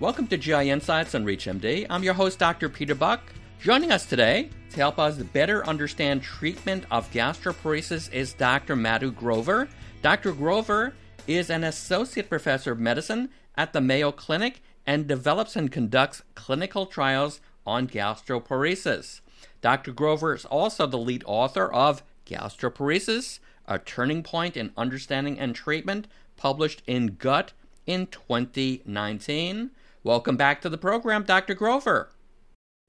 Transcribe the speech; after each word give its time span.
Welcome 0.00 0.28
to 0.28 0.38
GI 0.38 0.70
Insights 0.70 1.14
on 1.14 1.26
ReachMD. 1.26 1.86
I'm 1.90 2.02
your 2.02 2.14
host, 2.14 2.38
Dr. 2.38 2.70
Peter 2.70 2.94
Buck. 2.94 3.20
Joining 3.60 3.92
us 3.92 4.06
today 4.06 4.48
to 4.70 4.76
help 4.76 4.98
us 4.98 5.18
better 5.18 5.62
understand 5.66 6.22
treatment 6.22 6.86
of 6.90 7.12
gastroparesis 7.12 8.10
is 8.10 8.32
Dr. 8.32 8.76
Madhu 8.76 9.10
Grover. 9.10 9.68
Dr. 10.00 10.32
Grover 10.32 10.94
is 11.26 11.50
an 11.50 11.64
associate 11.64 12.30
professor 12.30 12.72
of 12.72 12.78
medicine 12.78 13.28
at 13.56 13.74
the 13.74 13.82
Mayo 13.82 14.10
Clinic 14.10 14.62
and 14.86 15.06
develops 15.06 15.54
and 15.54 15.70
conducts 15.70 16.22
clinical 16.34 16.86
trials 16.86 17.42
on 17.66 17.86
gastroparesis. 17.86 19.20
Dr. 19.60 19.92
Grover 19.92 20.34
is 20.34 20.46
also 20.46 20.86
the 20.86 20.96
lead 20.96 21.22
author 21.26 21.70
of 21.70 22.02
Gastroparesis, 22.24 23.38
a 23.68 23.78
turning 23.78 24.22
point 24.22 24.56
in 24.56 24.72
understanding 24.78 25.38
and 25.38 25.54
treatment, 25.54 26.06
published 26.38 26.80
in 26.86 27.16
Gut 27.16 27.52
in 27.86 28.06
2019. 28.06 29.72
Welcome 30.02 30.38
back 30.38 30.62
to 30.62 30.70
the 30.70 30.78
program, 30.78 31.24
Dr. 31.24 31.52
Grover. 31.52 32.10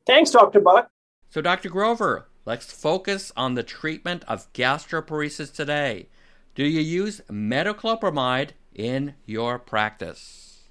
Thanks, 0.08 0.32
Dr. 0.32 0.62
Buck. 0.62 0.90
So, 1.30 1.42
Dr. 1.42 1.68
Grover, 1.68 2.30
let's 2.46 2.72
focus 2.72 3.34
on 3.36 3.56
the 3.56 3.64
treatment 3.64 4.24
of 4.30 4.52
gastroparesis 4.54 5.54
today. 5.54 6.08
Do 6.56 6.64
you 6.64 6.80
use 6.80 7.20
metoclopramide 7.30 8.52
in 8.74 9.16
your 9.26 9.60
practice? 9.60 10.70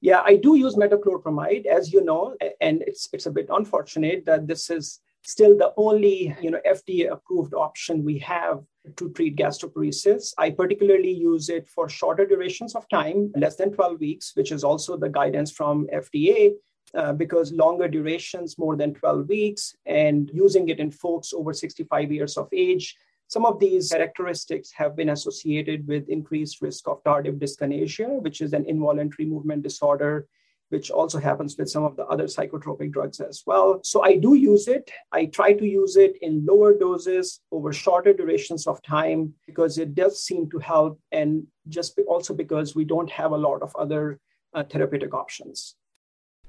Yeah, 0.00 0.22
I 0.24 0.34
do 0.34 0.56
use 0.56 0.74
metoclopramide, 0.74 1.66
as 1.66 1.92
you 1.92 2.04
know, 2.04 2.36
and 2.60 2.82
it's 2.82 3.08
it's 3.12 3.26
a 3.26 3.30
bit 3.30 3.46
unfortunate 3.48 4.24
that 4.26 4.48
this 4.48 4.68
is 4.68 4.98
still 5.22 5.56
the 5.56 5.72
only 5.76 6.34
you 6.42 6.50
know 6.50 6.60
FDA 6.68 7.08
approved 7.08 7.54
option 7.54 8.04
we 8.04 8.18
have 8.18 8.64
to 8.96 9.10
treat 9.10 9.36
gastroparesis. 9.36 10.32
I 10.38 10.50
particularly 10.50 11.12
use 11.12 11.48
it 11.48 11.68
for 11.68 11.88
shorter 11.88 12.26
durations 12.26 12.74
of 12.74 12.88
time, 12.88 13.32
less 13.36 13.56
than 13.56 13.72
12 13.72 14.00
weeks, 14.00 14.32
which 14.34 14.52
is 14.52 14.64
also 14.64 14.96
the 14.96 15.08
guidance 15.08 15.50
from 15.50 15.86
FDA. 15.92 16.52
Uh, 16.94 17.12
because 17.12 17.52
longer 17.52 17.88
durations, 17.88 18.58
more 18.58 18.76
than 18.76 18.92
12 18.92 19.26
weeks, 19.26 19.74
and 19.86 20.30
using 20.34 20.68
it 20.68 20.78
in 20.78 20.90
folks 20.90 21.32
over 21.32 21.54
65 21.54 22.12
years 22.12 22.36
of 22.36 22.48
age, 22.52 22.94
some 23.28 23.46
of 23.46 23.58
these 23.58 23.88
characteristics 23.88 24.70
have 24.72 24.94
been 24.94 25.08
associated 25.08 25.88
with 25.88 26.06
increased 26.10 26.60
risk 26.60 26.86
of 26.86 27.02
tardive 27.02 27.38
dyskinesia, 27.38 28.20
which 28.20 28.42
is 28.42 28.52
an 28.52 28.66
involuntary 28.66 29.26
movement 29.26 29.62
disorder 29.62 30.26
which 30.72 30.90
also 30.90 31.18
happens 31.20 31.54
with 31.58 31.68
some 31.68 31.84
of 31.84 31.96
the 31.96 32.06
other 32.06 32.24
psychotropic 32.24 32.90
drugs 32.90 33.20
as 33.20 33.42
well. 33.46 33.80
So 33.84 34.02
I 34.02 34.16
do 34.16 34.32
use 34.34 34.68
it. 34.68 34.90
I 35.12 35.26
try 35.26 35.52
to 35.52 35.66
use 35.66 35.96
it 35.96 36.16
in 36.22 36.46
lower 36.46 36.72
doses 36.72 37.40
over 37.52 37.74
shorter 37.74 38.14
durations 38.14 38.66
of 38.66 38.82
time 38.82 39.34
because 39.46 39.76
it 39.76 39.94
does 39.94 40.24
seem 40.24 40.48
to 40.48 40.58
help, 40.58 40.98
and 41.12 41.46
just 41.68 42.00
also 42.08 42.32
because 42.32 42.74
we 42.74 42.86
don't 42.86 43.10
have 43.10 43.32
a 43.32 43.36
lot 43.36 43.60
of 43.60 43.76
other 43.76 44.18
uh, 44.54 44.64
therapeutic 44.64 45.12
options. 45.12 45.74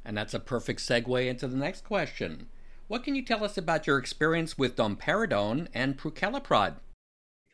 And 0.06 0.18
that's 0.18 0.34
a 0.34 0.40
perfect 0.40 0.80
segue 0.80 1.28
into 1.28 1.50
the 1.50 1.58
next 1.58 1.84
question. 1.84 2.48
What 2.88 3.04
can 3.04 3.16
you 3.16 3.24
tell 3.24 3.44
us 3.44 3.58
about 3.58 3.88
your 3.88 3.98
experience 3.98 4.58
with 4.58 4.78
domperidone 4.78 5.68
and 5.74 5.98
prucalopride? 5.98 6.76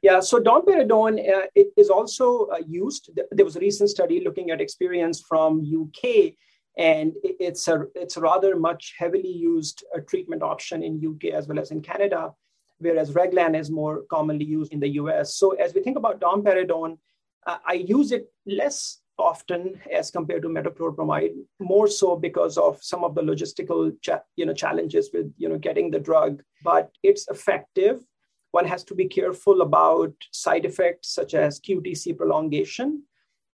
Yeah, 0.04 0.20
so 0.20 0.40
domperidone 0.40 1.18
uh, 1.20 1.48
is 1.76 1.90
also 1.90 2.46
uh, 2.46 2.58
used. 2.68 3.10
There 3.32 3.46
was 3.46 3.56
a 3.56 3.60
recent 3.60 3.90
study 3.90 4.22
looking 4.24 4.52
at 4.52 4.62
experience 4.62 5.20
from 5.28 5.62
UK 5.62 6.36
and 6.80 7.14
it's 7.24 7.68
a 7.68 7.86
it's 7.94 8.16
a 8.16 8.22
rather 8.22 8.56
much 8.56 8.96
heavily 8.98 9.30
used 9.30 9.84
uh, 9.94 10.00
treatment 10.08 10.42
option 10.42 10.82
in 10.82 11.06
UK 11.06 11.34
as 11.34 11.46
well 11.46 11.60
as 11.60 11.72
in 11.72 11.82
Canada, 11.82 12.34
whereas 12.78 13.12
Reglan 13.12 13.60
is 13.60 13.70
more 13.70 14.04
commonly 14.10 14.46
used 14.46 14.72
in 14.72 14.80
the 14.80 14.94
US. 15.02 15.36
So 15.36 15.52
as 15.52 15.74
we 15.74 15.82
think 15.82 15.98
about 15.98 16.22
domperidone, 16.22 16.98
uh, 17.46 17.58
I 17.68 17.74
use 17.74 18.14
it 18.14 18.32
less 18.46 19.00
often 19.18 19.82
as 19.92 20.10
compared 20.10 20.44
to 20.44 20.48
metoclopramide, 20.48 21.34
more 21.60 21.90
so 21.90 22.16
because 22.16 22.58
of 22.58 22.82
some 22.82 23.04
of 23.04 23.14
the 23.14 23.22
logistical 23.22 23.92
cha- 24.02 24.24
you 24.38 24.46
know 24.46 24.54
challenges 24.54 25.10
with 25.14 25.34
you 25.38 25.50
know 25.50 25.58
getting 25.58 25.92
the 25.92 26.00
drug, 26.00 26.42
but 26.64 26.92
it's 27.04 27.28
effective. 27.28 28.06
One 28.52 28.66
has 28.66 28.86
to 28.86 28.96
be 28.96 29.10
careful 29.10 29.62
about 29.62 30.14
side 30.32 30.64
effects 30.64 31.14
such 31.14 31.34
as 31.34 31.60
QTC 31.60 32.18
prolongation 32.18 33.04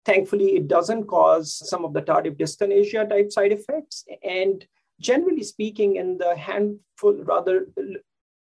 Thankfully, 0.06 0.54
it 0.54 0.68
doesn't 0.68 1.08
cause 1.08 1.68
some 1.68 1.84
of 1.84 1.92
the 1.92 2.00
tardive 2.00 2.38
dyskinesia 2.38 3.08
type 3.08 3.32
side 3.32 3.50
effects. 3.50 4.04
And 4.22 4.64
generally 5.00 5.42
speaking, 5.42 5.96
in 5.96 6.16
the 6.16 6.36
handful, 6.36 7.14
rather 7.24 7.66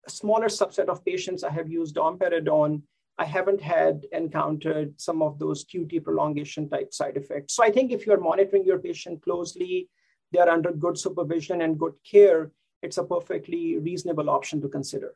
smaller 0.07 0.45
subset 0.47 0.89
of 0.89 1.03
patients 1.03 1.43
I 1.43 1.49
have 1.49 1.67
used 1.67 1.95
domperidone, 1.95 2.83
I 3.17 3.25
haven't 3.25 3.61
had 3.61 4.05
encountered 4.11 4.93
some 5.01 5.23
of 5.23 5.39
those 5.39 5.65
QT 5.65 6.03
prolongation 6.03 6.69
type 6.69 6.93
side 6.93 7.17
effects. 7.17 7.55
So 7.55 7.63
I 7.63 7.71
think 7.71 7.91
if 7.91 8.05
you're 8.05 8.19
monitoring 8.19 8.63
your 8.63 8.77
patient 8.77 9.23
closely, 9.23 9.89
they're 10.31 10.49
under 10.49 10.71
good 10.71 10.99
supervision 10.99 11.63
and 11.63 11.79
good 11.79 11.93
care, 12.09 12.51
it's 12.83 12.99
a 12.99 13.03
perfectly 13.03 13.79
reasonable 13.79 14.29
option 14.29 14.61
to 14.61 14.69
consider. 14.69 15.13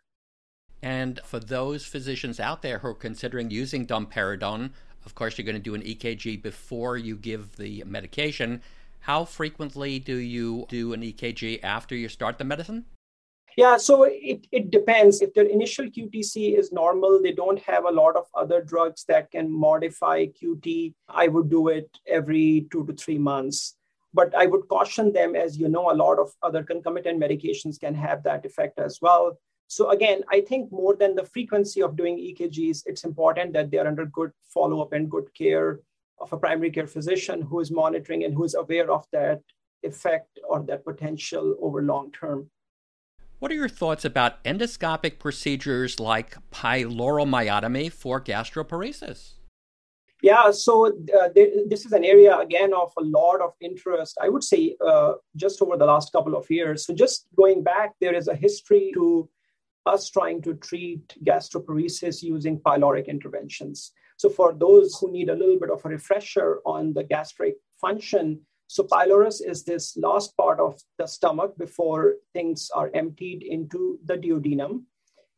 And 0.82 1.20
for 1.26 1.40
those 1.40 1.86
physicians 1.86 2.40
out 2.40 2.62
there 2.62 2.80
who 2.80 2.88
are 2.88 2.94
considering 2.94 3.52
using 3.52 3.86
domperidone, 3.86 4.72
of 5.10 5.16
course, 5.16 5.40
you're 5.40 5.46
going 5.46 5.56
to 5.56 5.60
do 5.60 5.74
an 5.74 5.82
EKG 5.82 6.40
before 6.40 6.96
you 6.96 7.16
give 7.16 7.56
the 7.56 7.84
medication. 7.88 8.62
How 9.00 9.26
frequently 9.26 9.98
do 9.98 10.16
you 10.16 10.68
do 10.70 10.94
an 10.94 11.02
EKG 11.02 11.64
after 11.64 11.96
you 11.96 12.08
start 12.08 12.38
the 12.38 12.44
medicine? 12.44 12.86
Yeah, 13.58 13.78
so 13.78 14.04
it, 14.04 14.46
it 14.52 14.70
depends. 14.70 15.24
If 15.24 15.34
their 15.34 15.46
initial 15.46 15.86
QTC 15.86 16.56
is 16.60 16.72
normal, 16.72 17.20
they 17.24 17.32
don't 17.32 17.60
have 17.64 17.86
a 17.86 17.92
lot 17.92 18.16
of 18.16 18.28
other 18.36 18.62
drugs 18.62 19.04
that 19.08 19.32
can 19.32 19.52
modify 19.52 20.28
QT, 20.28 20.94
I 21.10 21.28
would 21.28 21.50
do 21.50 21.70
it 21.70 21.90
every 22.06 22.68
two 22.72 22.86
to 22.86 22.94
three 22.94 23.18
months. 23.18 23.78
But 24.14 24.36
I 24.36 24.46
would 24.46 24.68
caution 24.70 25.12
them, 25.12 25.36
as 25.36 25.58
you 25.58 25.70
know, 25.70 25.92
a 25.92 25.98
lot 26.06 26.20
of 26.20 26.32
other 26.44 26.64
concomitant 26.64 27.20
medications 27.20 27.80
can 27.80 27.96
have 27.96 28.22
that 28.24 28.46
effect 28.46 28.78
as 28.78 29.00
well. 29.02 29.40
So 29.70 29.92
again, 29.92 30.24
I 30.32 30.42
think 30.42 30.72
more 30.72 30.96
than 30.96 31.16
the 31.16 31.24
frequency 31.24 31.84
of 31.84 31.96
doing 31.96 32.18
EKGs, 32.18 32.82
it's 32.88 33.04
important 33.04 33.54
that 33.54 33.70
they're 33.70 33.88
under 33.88 34.08
good 34.08 34.32
follow-up 34.44 34.94
and 34.94 35.10
good 35.10 35.32
care 35.36 35.80
of 36.20 36.34
a 36.34 36.38
primary 36.38 36.72
care 36.72 36.88
physician 36.88 37.44
who 37.44 37.60
is 37.60 37.70
monitoring 37.70 38.24
and 38.24 38.34
who 38.34 38.46
is 38.46 38.56
aware 38.56 38.90
of 38.92 39.06
that 39.12 39.42
effect 39.84 40.40
or 40.50 40.64
that 40.64 40.84
potential 40.84 41.56
over 41.62 41.84
long 41.84 42.12
term. 42.12 42.50
What 43.38 43.52
are 43.52 43.56
your 43.56 43.70
thoughts 43.70 44.04
about 44.04 44.44
endoscopic 44.44 45.20
procedures 45.20 46.00
like 46.00 46.36
pyloromyotomy 46.52 47.92
for 47.92 48.20
gastroparesis? 48.20 49.34
Yeah, 50.24 50.50
so 50.50 50.88
uh, 50.88 51.30
this 51.34 51.86
is 51.86 51.94
an 51.94 52.04
area 52.04 52.36
again 52.40 52.74
of 52.74 52.92
a 52.98 53.04
lot 53.04 53.40
of 53.40 53.54
interest. 53.62 54.18
I 54.20 54.30
would 54.30 54.44
say 54.44 54.76
uh, 54.84 55.14
just 55.36 55.62
over 55.62 55.78
the 55.78 55.86
last 55.86 56.12
couple 56.12 56.36
of 56.36 56.50
years. 56.50 56.88
So 56.88 56.94
just 56.96 57.28
going 57.38 57.64
back, 57.64 57.92
there 58.02 58.16
is 58.16 58.28
a 58.28 58.36
history 58.36 58.92
to 58.96 59.30
us 59.86 60.10
trying 60.10 60.42
to 60.44 60.54
treat 60.56 61.16
gastroparesis 61.26 62.22
using 62.22 62.60
pyloric 62.60 63.08
interventions. 63.08 63.92
So, 64.18 64.30
for 64.30 64.54
those 64.54 64.98
who 65.00 65.12
need 65.12 65.30
a 65.30 65.36
little 65.36 65.60
bit 65.60 65.70
of 65.70 65.86
a 65.86 65.90
refresher 65.90 66.60
on 66.66 66.94
the 66.94 67.04
gastric 67.04 67.56
function, 67.80 68.42
so 68.68 68.84
pylorus 68.84 69.42
is 69.42 69.64
this 69.64 69.98
last 69.98 70.38
part 70.38 70.60
of 70.60 70.80
the 71.00 71.08
stomach 71.08 71.58
before 71.58 72.16
things 72.34 72.70
are 72.76 72.92
emptied 72.94 73.42
into 73.42 73.98
the 74.06 74.16
duodenum. 74.16 74.84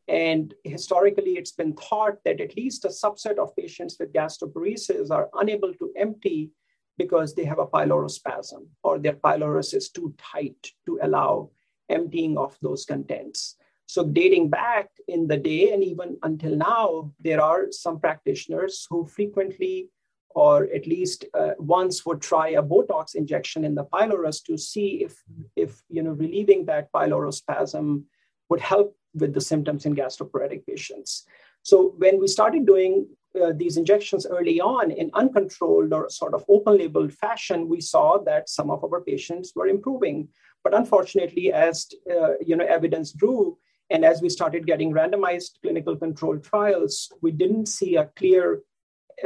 And 0.10 0.54
historically, 0.66 1.38
it's 1.38 1.54
been 1.54 1.74
thought 1.74 2.18
that 2.26 2.42
at 2.42 2.58
least 2.58 2.84
a 2.84 2.90
subset 2.90 3.38
of 3.38 3.56
patients 3.56 3.96
with 3.98 4.12
gastroparesis 4.12 5.12
are 5.12 5.30
unable 5.36 5.74
to 5.76 5.94
empty 5.96 6.52
because 6.98 7.34
they 7.34 7.46
have 7.46 7.60
a 7.60 7.68
pylorospasm 7.68 8.68
or 8.84 9.00
their 9.00 9.14
pylorus 9.14 9.74
is 9.74 9.90
too 9.90 10.14
tight 10.18 10.72
to 10.86 11.00
allow 11.02 11.52
emptying 11.90 12.38
of 12.38 12.58
those 12.62 12.84
contents. 12.84 13.56
So, 13.92 14.06
dating 14.06 14.50
back 14.50 14.88
in 15.10 15.28
the 15.28 15.36
day 15.36 15.74
and 15.74 15.84
even 15.84 16.18
until 16.24 16.56
now, 16.56 17.12
there 17.20 17.42
are 17.42 17.74
some 17.74 18.00
practitioners 18.00 18.88
who 18.90 19.06
frequently 19.06 19.90
or 20.30 20.70
at 20.74 20.88
least 20.88 21.26
uh, 21.34 21.56
once 21.60 22.06
would 22.06 22.22
try 22.22 22.48
a 22.52 22.64
Botox 22.64 23.16
injection 23.16 23.66
in 23.66 23.76
the 23.76 23.84
pylorus 23.84 24.40
to 24.44 24.58
see 24.58 25.04
if, 25.04 25.22
if 25.58 25.84
you 25.90 26.02
know, 26.02 26.12
relieving 26.12 26.64
that 26.68 26.90
pylorospasm 26.94 28.04
would 28.48 28.62
help 28.62 28.96
with 29.14 29.34
the 29.34 29.42
symptoms 29.42 29.86
in 29.86 29.94
gastroparetic 29.94 30.66
patients. 30.66 31.26
So 31.64 31.94
when 31.98 32.18
we 32.18 32.30
started 32.30 32.66
doing 32.66 33.10
uh, 33.36 33.52
these 33.54 33.76
injections 33.76 34.26
early 34.26 34.62
on 34.62 34.92
in 34.92 35.12
uncontrolled 35.14 35.92
or 35.92 36.10
sort 36.10 36.34
of 36.34 36.46
open 36.48 36.78
label 36.78 37.10
fashion, 37.10 37.68
we 37.68 37.82
saw 37.82 38.20
that 38.20 38.48
some 38.48 38.72
of 38.72 38.86
our 38.86 39.02
patients 39.02 39.52
were 39.54 39.68
improving. 39.68 40.30
But 40.64 40.74
unfortunately, 40.74 41.52
as 41.52 41.88
uh, 42.10 42.36
you 42.40 42.56
know, 42.56 42.66
evidence 42.66 43.12
grew, 43.12 43.58
and 43.92 44.06
as 44.06 44.22
we 44.22 44.30
started 44.30 44.66
getting 44.66 44.94
randomized 44.94 45.62
clinical 45.62 45.96
control 45.96 46.40
trials, 46.40 47.12
we 47.22 47.32
didn't 47.32 47.68
see 47.68 47.98
a 47.98 48.10
clear 48.16 48.62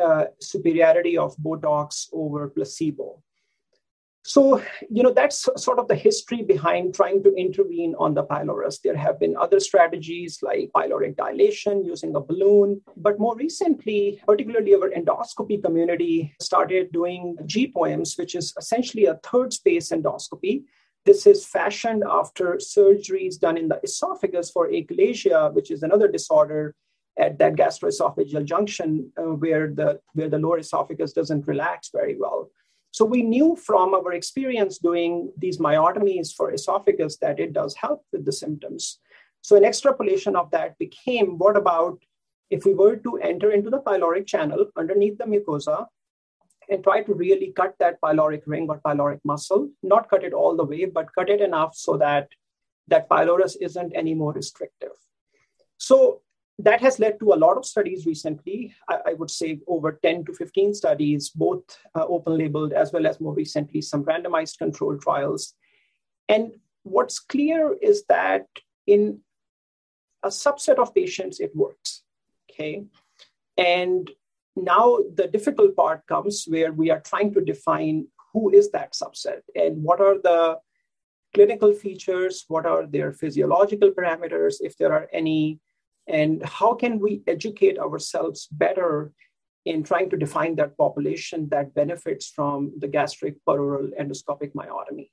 uh, 0.01 0.25
superiority 0.41 1.17
of 1.17 1.37
Botox 1.37 2.07
over 2.11 2.49
placebo. 2.49 3.21
So, 4.27 4.59
you 4.89 5.03
know, 5.03 5.13
that's 5.13 5.47
sort 5.55 5.77
of 5.77 5.87
the 5.87 5.93
history 5.93 6.41
behind 6.41 6.95
trying 6.95 7.21
to 7.21 7.35
intervene 7.35 7.93
on 7.99 8.15
the 8.15 8.23
pylorus. 8.23 8.79
There 8.79 8.97
have 8.97 9.19
been 9.19 9.37
other 9.37 9.59
strategies 9.59 10.39
like 10.41 10.71
pyloric 10.75 11.15
dilation 11.15 11.85
using 11.85 12.15
a 12.15 12.19
balloon. 12.19 12.81
But 12.97 13.19
more 13.19 13.35
recently, 13.35 14.19
particularly 14.25 14.73
our 14.73 14.89
endoscopy 14.89 15.63
community 15.63 16.33
started 16.41 16.91
doing 16.91 17.37
GPOEMs, 17.43 18.17
which 18.17 18.33
is 18.33 18.51
essentially 18.57 19.05
a 19.05 19.19
third 19.23 19.53
space 19.53 19.89
endoscopy. 19.89 20.63
This 21.05 21.27
is 21.27 21.45
fashioned 21.45 22.03
after 22.09 22.55
surgeries 22.55 23.39
done 23.39 23.57
in 23.57 23.67
the 23.67 23.79
esophagus 23.83 24.49
for 24.49 24.69
achalasia, 24.69 25.53
which 25.53 25.69
is 25.69 25.83
another 25.83 26.07
disorder 26.07 26.73
at 27.17 27.37
that 27.37 27.53
gastroesophageal 27.55 28.43
junction 28.43 29.11
uh, 29.17 29.23
where 29.23 29.71
the 29.71 29.99
where 30.13 30.29
the 30.29 30.39
lower 30.39 30.59
esophagus 30.59 31.13
doesn't 31.13 31.47
relax 31.47 31.89
very 31.93 32.17
well. 32.19 32.49
So 32.91 33.05
we 33.05 33.21
knew 33.21 33.55
from 33.55 33.93
our 33.93 34.13
experience 34.13 34.77
doing 34.79 35.31
these 35.37 35.59
myotomies 35.59 36.33
for 36.33 36.53
esophagus 36.53 37.17
that 37.17 37.39
it 37.39 37.53
does 37.53 37.75
help 37.75 38.03
with 38.11 38.25
the 38.25 38.31
symptoms. 38.31 38.99
So 39.41 39.55
an 39.55 39.63
extrapolation 39.63 40.35
of 40.35 40.49
that 40.51 40.77
became 40.79 41.37
what 41.37 41.55
about 41.55 41.99
if 42.49 42.65
we 42.65 42.73
were 42.73 42.95
to 42.95 43.17
enter 43.17 43.51
into 43.51 43.69
the 43.69 43.81
pyloric 43.81 44.25
channel 44.25 44.65
underneath 44.77 45.17
the 45.17 45.25
mucosa 45.25 45.85
and 46.69 46.83
try 46.83 47.01
to 47.03 47.13
really 47.13 47.51
cut 47.55 47.75
that 47.79 47.99
pyloric 48.01 48.41
ring 48.45 48.67
or 48.69 48.79
pyloric 48.85 49.19
muscle, 49.23 49.69
not 49.83 50.09
cut 50.09 50.23
it 50.23 50.33
all 50.33 50.55
the 50.55 50.63
way, 50.63 50.85
but 50.85 51.13
cut 51.13 51.29
it 51.29 51.41
enough 51.41 51.75
so 51.75 51.97
that 51.97 52.29
that 52.87 53.09
pylorus 53.09 53.55
isn't 53.55 53.93
any 53.95 54.13
more 54.13 54.33
restrictive. 54.33 54.91
So 55.77 56.21
that 56.59 56.81
has 56.81 56.99
led 56.99 57.19
to 57.19 57.33
a 57.33 57.35
lot 57.35 57.57
of 57.57 57.65
studies 57.65 58.05
recently. 58.05 58.73
I, 58.87 58.99
I 59.07 59.13
would 59.13 59.31
say 59.31 59.59
over 59.67 59.99
10 60.01 60.25
to 60.25 60.33
15 60.33 60.73
studies, 60.73 61.29
both 61.29 61.63
uh, 61.95 62.05
open 62.05 62.37
labeled 62.37 62.73
as 62.73 62.93
well 62.93 63.07
as 63.07 63.19
more 63.19 63.33
recently 63.33 63.81
some 63.81 64.03
randomized 64.05 64.57
controlled 64.57 65.01
trials. 65.01 65.53
And 66.29 66.53
what's 66.83 67.19
clear 67.19 67.75
is 67.81 68.05
that 68.09 68.47
in 68.87 69.19
a 70.23 70.29
subset 70.29 70.77
of 70.77 70.93
patients, 70.95 71.39
it 71.39 71.55
works. 71.55 72.03
Okay. 72.49 72.85
And 73.57 74.09
now 74.55 74.97
the 75.13 75.27
difficult 75.27 75.75
part 75.75 76.05
comes 76.07 76.45
where 76.47 76.71
we 76.71 76.89
are 76.89 77.01
trying 77.01 77.33
to 77.33 77.41
define 77.41 78.07
who 78.33 78.51
is 78.51 78.71
that 78.71 78.93
subset 78.93 79.41
and 79.55 79.83
what 79.83 80.01
are 80.01 80.17
the 80.21 80.57
clinical 81.33 81.73
features, 81.73 82.45
what 82.47 82.65
are 82.65 82.85
their 82.85 83.11
physiological 83.11 83.91
parameters, 83.91 84.55
if 84.61 84.77
there 84.77 84.93
are 84.93 85.07
any 85.11 85.59
and 86.07 86.45
how 86.45 86.73
can 86.75 86.99
we 86.99 87.23
educate 87.27 87.79
ourselves 87.79 88.47
better 88.51 89.11
in 89.65 89.83
trying 89.83 90.09
to 90.11 90.17
define 90.17 90.55
that 90.55 90.77
population 90.77 91.49
that 91.49 91.73
benefits 91.73 92.27
from 92.29 92.71
the 92.77 92.87
gastric 92.87 93.35
peroral 93.47 93.89
endoscopic 93.99 94.53
myotomy? 94.53 95.09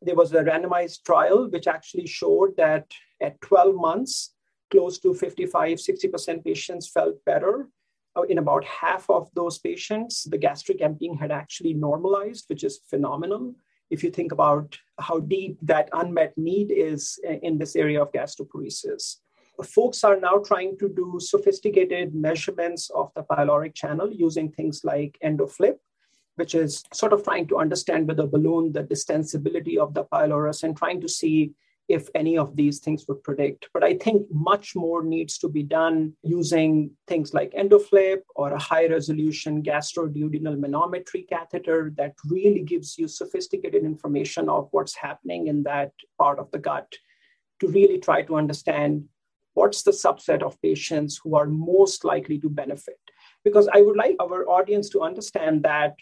There 0.00 0.14
was 0.14 0.32
a 0.32 0.44
randomized 0.44 1.02
trial 1.04 1.50
which 1.50 1.66
actually 1.66 2.06
showed 2.06 2.56
that 2.56 2.86
at 3.20 3.40
12 3.40 3.74
months, 3.74 4.34
close 4.70 4.98
to 5.00 5.12
55, 5.12 5.78
60% 5.78 6.44
patients 6.44 6.88
felt 6.88 7.16
better. 7.24 7.68
Uh, 8.16 8.22
in 8.22 8.38
about 8.38 8.64
half 8.64 9.08
of 9.10 9.28
those 9.34 9.58
patients, 9.58 10.24
the 10.24 10.38
gastric 10.38 10.80
emptying 10.80 11.16
had 11.16 11.30
actually 11.30 11.74
normalized, 11.74 12.44
which 12.48 12.64
is 12.64 12.80
phenomenal. 12.88 13.54
If 13.90 14.02
you 14.02 14.10
think 14.10 14.32
about 14.32 14.76
how 14.98 15.20
deep 15.20 15.58
that 15.62 15.88
unmet 15.92 16.36
need 16.36 16.70
is 16.70 17.18
in 17.24 17.58
this 17.58 17.76
area 17.76 18.02
of 18.02 18.12
gastroparesis. 18.12 19.16
Folks 19.64 20.04
are 20.04 20.20
now 20.20 20.38
trying 20.38 20.78
to 20.78 20.88
do 20.88 21.18
sophisticated 21.18 22.14
measurements 22.14 22.90
of 22.90 23.10
the 23.14 23.24
pyloric 23.24 23.74
channel 23.74 24.12
using 24.12 24.52
things 24.52 24.82
like 24.84 25.18
endoflip, 25.24 25.78
which 26.36 26.54
is 26.54 26.84
sort 26.92 27.12
of 27.12 27.24
trying 27.24 27.46
to 27.48 27.58
understand 27.58 28.06
with 28.06 28.20
a 28.20 28.26
balloon 28.26 28.72
the 28.72 28.84
distensibility 28.84 29.76
of 29.76 29.94
the 29.94 30.04
pylorus 30.04 30.62
and 30.62 30.76
trying 30.76 31.00
to 31.00 31.08
see 31.08 31.52
if 31.88 32.08
any 32.14 32.36
of 32.36 32.54
these 32.54 32.80
things 32.80 33.06
would 33.08 33.22
predict. 33.22 33.68
But 33.72 33.82
I 33.82 33.94
think 33.94 34.26
much 34.30 34.76
more 34.76 35.02
needs 35.02 35.38
to 35.38 35.48
be 35.48 35.62
done 35.62 36.12
using 36.22 36.90
things 37.06 37.32
like 37.32 37.52
endoflip 37.52 38.20
or 38.36 38.52
a 38.52 38.58
high 38.58 38.86
resolution 38.86 39.62
gastroduodenal 39.62 40.58
manometry 40.58 41.26
catheter 41.28 41.92
that 41.96 42.14
really 42.26 42.62
gives 42.62 42.98
you 42.98 43.08
sophisticated 43.08 43.84
information 43.84 44.48
of 44.48 44.68
what's 44.72 44.94
happening 44.94 45.46
in 45.46 45.62
that 45.62 45.92
part 46.18 46.38
of 46.38 46.50
the 46.50 46.58
gut 46.58 46.92
to 47.60 47.68
really 47.68 47.98
try 47.98 48.22
to 48.22 48.36
understand 48.36 49.04
what's 49.54 49.82
the 49.82 49.90
subset 49.90 50.42
of 50.42 50.60
patients 50.62 51.20
who 51.22 51.34
are 51.34 51.46
most 51.46 52.04
likely 52.04 52.38
to 52.38 52.48
benefit? 52.48 53.00
Because 53.44 53.68
I 53.72 53.80
would 53.80 53.96
like 53.96 54.16
our 54.20 54.48
audience 54.48 54.88
to 54.90 55.00
understand 55.00 55.64
that 55.64 55.96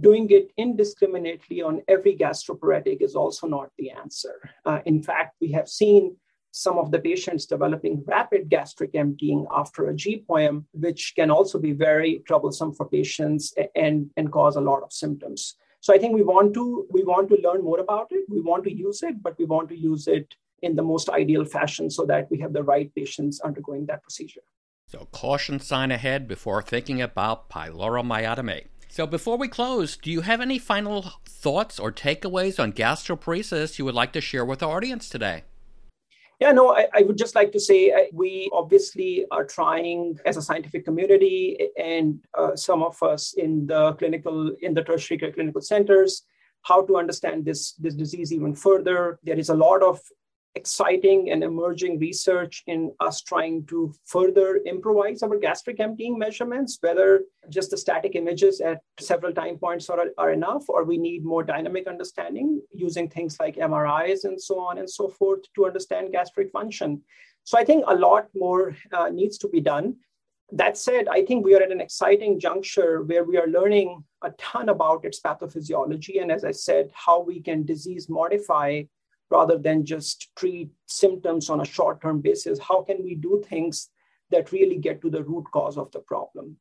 doing 0.00 0.28
it 0.30 0.50
indiscriminately 0.56 1.62
on 1.62 1.82
every 1.88 2.16
gastroparetic 2.16 3.00
is 3.00 3.14
also 3.14 3.46
not 3.46 3.70
the 3.78 3.90
answer. 3.90 4.50
Uh, 4.64 4.80
in 4.86 5.02
fact, 5.02 5.36
we 5.40 5.52
have 5.52 5.68
seen 5.68 6.16
some 6.50 6.78
of 6.78 6.90
the 6.90 6.98
patients 6.98 7.46
developing 7.46 8.02
rapid 8.06 8.48
gastric 8.48 8.94
emptying 8.94 9.46
after 9.50 9.88
a 9.88 9.94
GPOEM, 9.94 10.64
which 10.72 11.12
can 11.16 11.30
also 11.30 11.58
be 11.58 11.72
very 11.72 12.22
troublesome 12.26 12.72
for 12.72 12.88
patients 12.88 13.52
and, 13.74 14.10
and 14.16 14.30
cause 14.30 14.56
a 14.56 14.60
lot 14.60 14.82
of 14.82 14.92
symptoms. 14.92 15.56
So 15.80 15.92
I 15.92 15.98
think 15.98 16.14
we 16.14 16.22
want 16.22 16.54
to 16.54 16.86
we 16.90 17.02
want 17.04 17.28
to 17.28 17.36
learn 17.42 17.62
more 17.62 17.80
about 17.80 18.06
it. 18.10 18.24
We 18.28 18.40
want 18.40 18.64
to 18.64 18.72
use 18.72 19.02
it, 19.02 19.22
but 19.22 19.38
we 19.38 19.44
want 19.44 19.68
to 19.68 19.76
use 19.76 20.06
it 20.06 20.34
in 20.62 20.76
the 20.76 20.82
most 20.82 21.10
ideal 21.10 21.44
fashion 21.44 21.90
so 21.90 22.06
that 22.06 22.30
we 22.30 22.38
have 22.38 22.52
the 22.52 22.62
right 22.62 22.90
patients 22.94 23.40
undergoing 23.42 23.84
that 23.86 24.02
procedure. 24.02 24.40
So, 24.86 25.08
caution 25.12 25.60
sign 25.60 25.90
ahead 25.90 26.28
before 26.28 26.62
thinking 26.62 27.02
about 27.02 27.50
pyloromyotomy. 27.50 28.68
So, 28.94 29.08
before 29.08 29.36
we 29.36 29.48
close, 29.48 29.96
do 29.96 30.08
you 30.08 30.20
have 30.20 30.40
any 30.40 30.56
final 30.56 31.14
thoughts 31.28 31.80
or 31.80 31.90
takeaways 31.90 32.62
on 32.62 32.72
gastroparesis 32.72 33.76
you 33.76 33.84
would 33.84 33.94
like 33.96 34.12
to 34.12 34.20
share 34.20 34.44
with 34.44 34.62
our 34.62 34.76
audience 34.76 35.08
today? 35.08 35.42
Yeah, 36.38 36.52
no, 36.52 36.76
I, 36.76 36.86
I, 36.94 37.02
would 37.02 37.18
just 37.18 37.34
like 37.34 37.50
to 37.50 37.58
say 37.58 37.90
uh, 37.90 38.04
we 38.12 38.48
obviously 38.52 39.26
are 39.32 39.44
trying 39.44 40.16
as 40.26 40.36
a 40.36 40.42
scientific 40.42 40.84
community 40.84 41.70
and 41.76 42.20
uh, 42.38 42.54
some 42.54 42.84
of 42.84 43.02
us 43.02 43.34
in 43.34 43.66
the 43.66 43.94
clinical, 43.94 44.54
in 44.62 44.74
the 44.74 44.84
tertiary 44.84 45.18
clinical 45.18 45.60
centers, 45.60 46.22
how 46.62 46.86
to 46.86 46.96
understand 46.96 47.44
this, 47.44 47.72
this 47.72 47.96
disease 47.96 48.32
even 48.32 48.54
further. 48.54 49.18
There 49.24 49.36
is 49.36 49.48
a 49.48 49.54
lot 49.54 49.82
of 49.82 49.98
exciting 50.54 51.30
and 51.30 51.42
emerging 51.42 51.98
research 51.98 52.62
in 52.66 52.92
us 53.00 53.22
trying 53.22 53.66
to 53.66 53.92
further 54.04 54.60
improvise 54.66 55.22
our 55.22 55.36
gastric 55.36 55.80
emptying 55.80 56.16
measurements, 56.16 56.78
whether 56.80 57.22
just 57.48 57.70
the 57.70 57.76
static 57.76 58.14
images 58.14 58.60
at 58.60 58.80
several 59.00 59.32
time 59.32 59.58
points 59.58 59.90
are, 59.90 60.06
are 60.16 60.32
enough, 60.32 60.64
or 60.68 60.84
we 60.84 60.96
need 60.96 61.24
more 61.24 61.42
dynamic 61.42 61.88
understanding 61.88 62.62
using 62.72 63.08
things 63.08 63.36
like 63.40 63.56
MRIs 63.56 64.24
and 64.24 64.40
so 64.40 64.60
on 64.60 64.78
and 64.78 64.88
so 64.88 65.08
forth 65.08 65.40
to 65.54 65.66
understand 65.66 66.12
gastric 66.12 66.52
function. 66.52 67.02
So 67.42 67.58
I 67.58 67.64
think 67.64 67.84
a 67.86 67.94
lot 67.94 68.28
more 68.34 68.76
uh, 68.92 69.08
needs 69.08 69.38
to 69.38 69.48
be 69.48 69.60
done. 69.60 69.96
That 70.52 70.78
said, 70.78 71.08
I 71.08 71.24
think 71.24 71.44
we 71.44 71.54
are 71.56 71.62
at 71.62 71.72
an 71.72 71.80
exciting 71.80 72.38
juncture 72.38 73.02
where 73.02 73.24
we 73.24 73.38
are 73.38 73.48
learning 73.48 74.04
a 74.22 74.30
ton 74.32 74.68
about 74.68 75.04
its 75.04 75.20
pathophysiology. 75.20 76.22
And 76.22 76.30
as 76.30 76.44
I 76.44 76.52
said, 76.52 76.90
how 76.92 77.20
we 77.20 77.40
can 77.40 77.64
disease 77.64 78.08
modify 78.08 78.82
rather 79.34 79.58
than 79.66 79.84
just 79.84 80.16
treat 80.36 80.70
symptoms 80.86 81.50
on 81.50 81.60
a 81.60 81.70
short 81.76 82.00
term 82.02 82.20
basis? 82.20 82.58
How 82.58 82.82
can 82.88 82.98
we 83.02 83.14
do 83.14 83.42
things 83.46 83.90
that 84.30 84.52
really 84.56 84.78
get 84.86 85.00
to 85.02 85.10
the 85.10 85.24
root 85.30 85.46
cause 85.52 85.76
of 85.78 85.90
the 85.92 86.00
problem? 86.00 86.56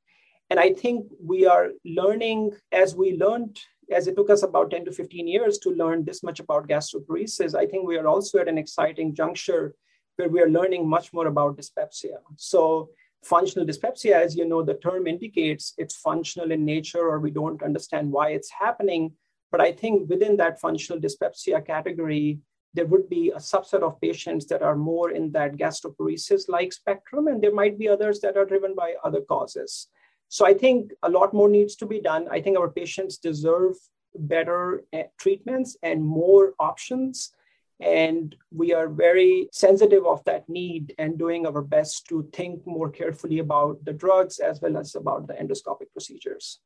And 0.49 0.59
I 0.59 0.73
think 0.73 0.97
we 1.33 1.45
are 1.53 1.69
learning 1.99 2.39
as 2.71 2.95
we 2.95 3.17
learned, 3.17 3.59
as 3.91 4.07
it 4.07 4.15
took 4.15 4.29
us 4.29 4.43
about 4.43 4.71
10 4.71 4.85
to 4.85 4.91
15 4.91 5.27
years 5.27 5.57
to 5.59 5.69
learn 5.69 6.03
this 6.03 6.21
much 6.23 6.39
about 6.39 6.67
gastroparesis, 6.67 7.55
I 7.55 7.65
think 7.65 7.87
we 7.87 7.97
are 7.97 8.07
also 8.07 8.39
at 8.39 8.47
an 8.47 8.57
exciting 8.57 9.15
juncture 9.15 9.75
where 10.17 10.29
we 10.29 10.41
are 10.41 10.49
learning 10.57 10.87
much 10.87 11.11
more 11.13 11.27
about 11.27 11.57
dyspepsia. 11.57 12.17
So, 12.37 12.89
functional 13.23 13.65
dyspepsia, 13.65 14.15
as 14.15 14.35
you 14.35 14.45
know, 14.45 14.61
the 14.61 14.75
term 14.75 15.07
indicates 15.07 15.73
it's 15.77 15.95
functional 15.95 16.51
in 16.51 16.65
nature 16.65 17.05
or 17.11 17.19
we 17.19 17.31
don't 17.31 17.63
understand 17.63 18.11
why 18.11 18.29
it's 18.29 18.51
happening. 18.51 19.13
But 19.51 19.61
I 19.61 19.71
think 19.71 20.09
within 20.09 20.37
that 20.37 20.59
functional 20.59 20.99
dyspepsia 20.99 21.61
category, 21.61 22.39
there 22.73 22.85
would 22.87 23.09
be 23.09 23.29
a 23.29 23.37
subset 23.37 23.83
of 23.83 24.01
patients 24.01 24.45
that 24.47 24.61
are 24.61 24.75
more 24.75 25.11
in 25.11 25.31
that 25.31 25.57
gastroparesis 25.57 26.49
like 26.49 26.73
spectrum, 26.73 27.27
and 27.27 27.41
there 27.41 27.53
might 27.53 27.77
be 27.77 27.87
others 27.87 28.19
that 28.21 28.37
are 28.37 28.45
driven 28.45 28.73
by 28.75 28.95
other 29.03 29.21
causes. 29.21 29.87
So 30.29 30.45
I 30.45 30.53
think 30.53 30.91
a 31.03 31.09
lot 31.09 31.33
more 31.33 31.49
needs 31.49 31.75
to 31.77 31.85
be 31.85 32.01
done. 32.01 32.27
I 32.31 32.41
think 32.41 32.57
our 32.57 32.69
patients 32.69 33.17
deserve 33.17 33.75
better 34.15 34.83
eh, 34.91 35.03
treatments 35.19 35.77
and 35.83 36.03
more 36.03 36.53
options. 36.59 37.31
And 37.79 38.35
we 38.51 38.73
are 38.73 38.87
very 38.87 39.49
sensitive 39.51 40.05
of 40.05 40.23
that 40.25 40.47
need 40.47 40.95
and 40.97 41.17
doing 41.17 41.45
our 41.45 41.61
best 41.61 42.07
to 42.07 42.27
think 42.33 42.65
more 42.65 42.89
carefully 42.89 43.39
about 43.39 43.83
the 43.85 43.93
drugs 43.93 44.39
as 44.39 44.61
well 44.61 44.77
as 44.77 44.95
about 44.95 45.27
the 45.27 45.33
endoscopic 45.33 45.91
procedures. 45.91 46.59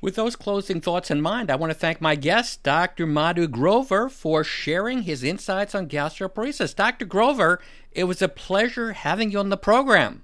With 0.00 0.14
those 0.14 0.36
closing 0.36 0.80
thoughts 0.80 1.10
in 1.10 1.20
mind, 1.20 1.50
I 1.50 1.56
want 1.56 1.70
to 1.70 1.78
thank 1.78 2.00
my 2.00 2.14
guest, 2.14 2.62
Dr. 2.62 3.04
Madhu 3.04 3.48
Grover, 3.48 4.08
for 4.08 4.44
sharing 4.44 5.02
his 5.02 5.24
insights 5.24 5.74
on 5.74 5.88
gastroparesis. 5.88 6.76
Dr. 6.76 7.04
Grover, 7.04 7.60
it 7.90 8.04
was 8.04 8.22
a 8.22 8.28
pleasure 8.28 8.92
having 8.92 9.32
you 9.32 9.40
on 9.40 9.48
the 9.48 9.56
program. 9.56 10.22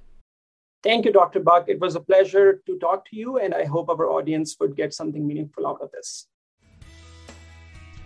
Thank 0.84 1.06
you, 1.06 1.12
Dr. 1.12 1.40
Buck. 1.40 1.64
It 1.68 1.80
was 1.80 1.96
a 1.96 2.00
pleasure 2.00 2.62
to 2.66 2.78
talk 2.78 3.10
to 3.10 3.16
you, 3.16 3.38
and 3.38 3.52
I 3.52 3.64
hope 3.64 3.88
our 3.88 4.06
audience 4.06 4.54
would 4.60 4.76
get 4.76 4.94
something 4.94 5.26
meaningful 5.26 5.66
out 5.66 5.80
of 5.80 5.90
this. 5.90 6.28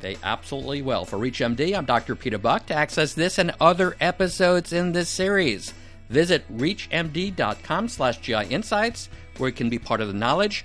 They 0.01 0.17
absolutely 0.23 0.81
will. 0.81 1.05
For 1.05 1.19
ReachMD, 1.19 1.77
I'm 1.77 1.85
Dr. 1.85 2.15
Peter 2.15 2.39
Buck. 2.39 2.65
To 2.67 2.75
access 2.75 3.13
this 3.13 3.37
and 3.37 3.53
other 3.61 3.95
episodes 4.01 4.73
in 4.73 4.93
this 4.93 5.11
series, 5.11 5.75
visit 6.09 6.51
reachmd.com 6.57 7.89
slash 7.89 8.21
GI 8.21 8.45
Insights, 8.45 9.11
where 9.37 9.51
you 9.51 9.55
can 9.55 9.69
be 9.69 9.79
part 9.79 10.01
of 10.01 10.09
the 10.09 10.15
knowledge. 10.15 10.65